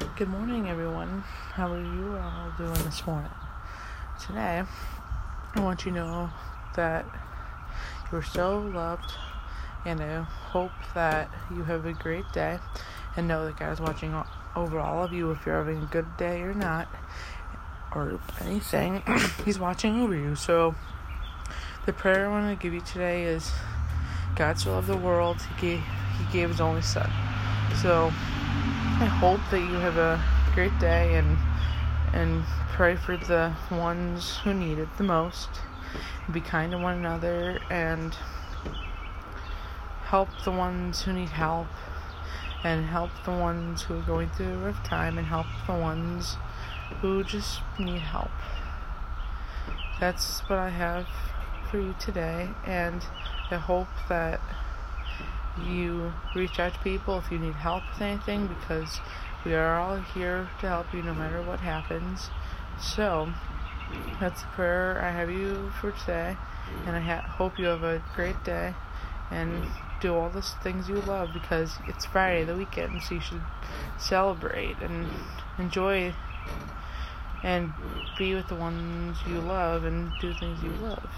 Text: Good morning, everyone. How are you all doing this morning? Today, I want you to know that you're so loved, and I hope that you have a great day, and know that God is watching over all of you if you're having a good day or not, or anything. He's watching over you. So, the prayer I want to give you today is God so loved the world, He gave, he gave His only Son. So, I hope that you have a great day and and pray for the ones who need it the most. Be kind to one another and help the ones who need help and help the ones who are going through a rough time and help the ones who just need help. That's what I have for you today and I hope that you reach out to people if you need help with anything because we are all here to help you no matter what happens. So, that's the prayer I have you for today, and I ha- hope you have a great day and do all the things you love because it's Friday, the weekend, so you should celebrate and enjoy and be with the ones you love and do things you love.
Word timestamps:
Good 0.00 0.30
morning, 0.30 0.66
everyone. 0.66 1.20
How 1.52 1.70
are 1.72 1.78
you 1.78 2.16
all 2.16 2.52
doing 2.56 2.84
this 2.84 3.06
morning? 3.06 3.30
Today, 4.18 4.62
I 5.54 5.60
want 5.60 5.84
you 5.84 5.92
to 5.92 5.96
know 5.98 6.30
that 6.74 7.04
you're 8.10 8.22
so 8.22 8.60
loved, 8.60 9.12
and 9.84 10.00
I 10.00 10.22
hope 10.22 10.72
that 10.94 11.30
you 11.50 11.64
have 11.64 11.84
a 11.84 11.92
great 11.92 12.24
day, 12.32 12.58
and 13.14 13.28
know 13.28 13.44
that 13.44 13.58
God 13.58 13.74
is 13.74 13.80
watching 13.80 14.14
over 14.56 14.80
all 14.80 15.04
of 15.04 15.12
you 15.12 15.30
if 15.32 15.44
you're 15.44 15.58
having 15.58 15.82
a 15.82 15.86
good 15.86 16.16
day 16.16 16.40
or 16.40 16.54
not, 16.54 16.88
or 17.94 18.18
anything. 18.40 19.02
He's 19.44 19.58
watching 19.58 20.00
over 20.00 20.14
you. 20.14 20.34
So, 20.34 20.74
the 21.84 21.92
prayer 21.92 22.26
I 22.26 22.28
want 22.30 22.58
to 22.58 22.62
give 22.62 22.72
you 22.72 22.80
today 22.80 23.24
is 23.24 23.52
God 24.34 24.58
so 24.58 24.72
loved 24.72 24.86
the 24.86 24.96
world, 24.96 25.42
He 25.42 25.60
gave, 25.60 25.80
he 26.18 26.32
gave 26.32 26.48
His 26.48 26.60
only 26.60 26.82
Son. 26.82 27.10
So, 27.82 28.10
I 29.00 29.06
hope 29.06 29.40
that 29.50 29.60
you 29.60 29.74
have 29.78 29.96
a 29.96 30.22
great 30.54 30.78
day 30.78 31.14
and 31.14 31.38
and 32.12 32.44
pray 32.72 32.96
for 32.96 33.16
the 33.16 33.54
ones 33.70 34.38
who 34.38 34.52
need 34.52 34.78
it 34.78 34.88
the 34.98 35.04
most. 35.04 35.48
Be 36.30 36.40
kind 36.40 36.72
to 36.72 36.78
one 36.78 36.98
another 36.98 37.60
and 37.70 38.14
help 40.04 40.28
the 40.44 40.50
ones 40.50 41.02
who 41.02 41.12
need 41.12 41.28
help 41.28 41.68
and 42.64 42.84
help 42.84 43.10
the 43.24 43.30
ones 43.30 43.82
who 43.82 43.98
are 43.98 44.02
going 44.02 44.28
through 44.30 44.52
a 44.52 44.56
rough 44.58 44.84
time 44.84 45.18
and 45.18 45.26
help 45.26 45.46
the 45.66 45.72
ones 45.72 46.36
who 47.00 47.24
just 47.24 47.60
need 47.78 48.00
help. 48.00 48.30
That's 49.98 50.40
what 50.48 50.58
I 50.58 50.68
have 50.68 51.06
for 51.70 51.78
you 51.78 51.94
today 51.98 52.50
and 52.66 53.04
I 53.50 53.56
hope 53.56 53.88
that 54.08 54.40
you 55.58 56.12
reach 56.34 56.58
out 56.58 56.74
to 56.74 56.78
people 56.80 57.18
if 57.18 57.30
you 57.30 57.38
need 57.38 57.54
help 57.54 57.82
with 57.92 58.00
anything 58.00 58.46
because 58.46 59.00
we 59.44 59.54
are 59.54 59.78
all 59.78 59.96
here 59.96 60.48
to 60.60 60.68
help 60.68 60.92
you 60.92 61.02
no 61.02 61.14
matter 61.14 61.42
what 61.42 61.60
happens. 61.60 62.30
So, 62.80 63.32
that's 64.20 64.42
the 64.42 64.48
prayer 64.48 65.00
I 65.02 65.10
have 65.10 65.30
you 65.30 65.72
for 65.80 65.92
today, 65.92 66.36
and 66.86 66.96
I 66.96 67.00
ha- 67.00 67.26
hope 67.26 67.58
you 67.58 67.66
have 67.66 67.82
a 67.82 68.02
great 68.14 68.42
day 68.44 68.74
and 69.30 69.66
do 70.00 70.14
all 70.14 70.30
the 70.30 70.42
things 70.42 70.88
you 70.88 71.00
love 71.02 71.30
because 71.32 71.76
it's 71.86 72.04
Friday, 72.04 72.44
the 72.44 72.56
weekend, 72.56 73.02
so 73.02 73.14
you 73.14 73.20
should 73.20 73.42
celebrate 73.98 74.76
and 74.80 75.08
enjoy 75.58 76.14
and 77.42 77.72
be 78.18 78.34
with 78.34 78.48
the 78.48 78.54
ones 78.54 79.16
you 79.26 79.40
love 79.40 79.84
and 79.84 80.12
do 80.20 80.32
things 80.34 80.62
you 80.62 80.70
love. 80.82 81.08